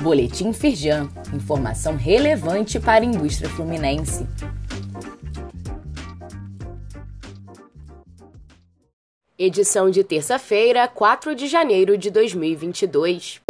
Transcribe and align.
Boletim 0.00 0.50
Firjan, 0.54 1.10
informação 1.34 1.94
relevante 1.94 2.80
para 2.80 3.04
a 3.04 3.06
indústria 3.06 3.50
fluminense. 3.50 4.26
Edição 9.38 9.90
de 9.90 10.02
terça-feira, 10.02 10.88
4 10.88 11.34
de 11.34 11.46
janeiro 11.46 11.98
de 11.98 12.10
2022. 12.10 13.42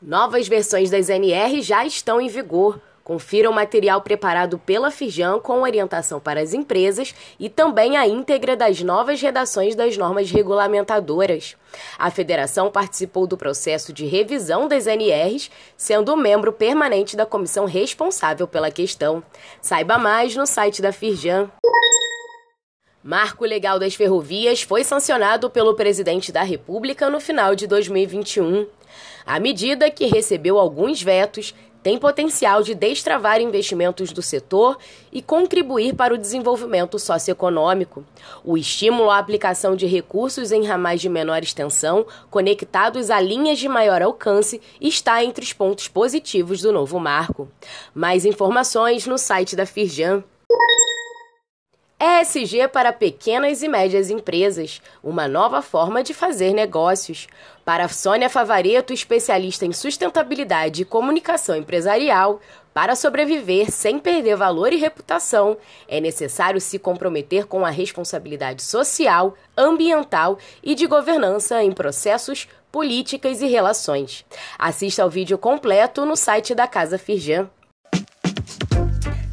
Novas 0.00 0.46
versões 0.46 0.90
das 0.90 1.08
NR 1.08 1.60
já 1.60 1.84
estão 1.84 2.20
em 2.20 2.28
vigor. 2.28 2.80
Confira 3.04 3.50
o 3.50 3.52
material 3.52 4.00
preparado 4.00 4.58
pela 4.58 4.90
Firjan 4.90 5.40
com 5.40 5.62
orientação 5.62 6.20
para 6.20 6.40
as 6.40 6.54
empresas 6.54 7.14
e 7.38 7.48
também 7.48 7.96
a 7.96 8.06
íntegra 8.06 8.56
das 8.56 8.80
novas 8.80 9.20
redações 9.20 9.74
das 9.74 9.96
normas 9.96 10.30
regulamentadoras. 10.30 11.56
A 11.98 12.10
federação 12.10 12.70
participou 12.70 13.26
do 13.26 13.36
processo 13.36 13.92
de 13.92 14.06
revisão 14.06 14.68
das 14.68 14.86
NRs, 14.86 15.50
sendo 15.76 16.16
membro 16.16 16.52
permanente 16.52 17.16
da 17.16 17.26
comissão 17.26 17.64
responsável 17.64 18.46
pela 18.46 18.70
questão. 18.70 19.22
Saiba 19.60 19.98
mais 19.98 20.36
no 20.36 20.46
site 20.46 20.80
da 20.80 20.92
Firjan. 20.92 21.50
Marco 23.02 23.44
Legal 23.44 23.80
das 23.80 23.96
Ferrovias 23.96 24.62
foi 24.62 24.84
sancionado 24.84 25.50
pelo 25.50 25.74
presidente 25.74 26.30
da 26.30 26.44
República 26.44 27.10
no 27.10 27.18
final 27.18 27.56
de 27.56 27.66
2021. 27.66 28.64
A 29.26 29.40
medida, 29.40 29.90
que 29.90 30.06
recebeu 30.06 30.56
alguns 30.56 31.02
vetos, 31.02 31.52
tem 31.82 31.98
potencial 31.98 32.62
de 32.62 32.74
destravar 32.74 33.40
investimentos 33.40 34.12
do 34.12 34.22
setor 34.22 34.78
e 35.12 35.20
contribuir 35.20 35.94
para 35.94 36.14
o 36.14 36.18
desenvolvimento 36.18 36.98
socioeconômico. 36.98 38.04
O 38.44 38.56
estímulo 38.56 39.10
à 39.10 39.18
aplicação 39.18 39.74
de 39.74 39.86
recursos 39.86 40.52
em 40.52 40.64
ramais 40.64 41.00
de 41.00 41.08
menor 41.08 41.42
extensão, 41.42 42.06
conectados 42.30 43.10
a 43.10 43.20
linhas 43.20 43.58
de 43.58 43.68
maior 43.68 44.00
alcance, 44.02 44.60
está 44.80 45.24
entre 45.24 45.44
os 45.44 45.52
pontos 45.52 45.88
positivos 45.88 46.62
do 46.62 46.72
novo 46.72 47.00
marco. 47.00 47.48
Mais 47.94 48.24
informações 48.24 49.06
no 49.06 49.18
site 49.18 49.56
da 49.56 49.66
Firjan. 49.66 50.22
ESG 52.04 52.66
para 52.66 52.92
pequenas 52.92 53.62
e 53.62 53.68
médias 53.68 54.10
empresas, 54.10 54.82
uma 55.04 55.28
nova 55.28 55.62
forma 55.62 56.02
de 56.02 56.12
fazer 56.12 56.52
negócios. 56.52 57.28
Para 57.64 57.86
Sônia 57.86 58.28
Favareto, 58.28 58.92
especialista 58.92 59.64
em 59.64 59.72
sustentabilidade 59.72 60.82
e 60.82 60.84
comunicação 60.84 61.54
empresarial, 61.54 62.40
para 62.74 62.96
sobreviver 62.96 63.70
sem 63.70 64.00
perder 64.00 64.34
valor 64.34 64.72
e 64.72 64.78
reputação, 64.78 65.56
é 65.86 66.00
necessário 66.00 66.60
se 66.60 66.76
comprometer 66.76 67.46
com 67.46 67.64
a 67.64 67.70
responsabilidade 67.70 68.64
social, 68.64 69.36
ambiental 69.56 70.38
e 70.60 70.74
de 70.74 70.88
governança 70.88 71.62
em 71.62 71.70
processos, 71.70 72.48
políticas 72.72 73.40
e 73.40 73.46
relações. 73.46 74.24
Assista 74.58 75.04
ao 75.04 75.10
vídeo 75.10 75.38
completo 75.38 76.04
no 76.04 76.16
site 76.16 76.52
da 76.52 76.66
Casa 76.66 76.98
Firjan. 76.98 77.48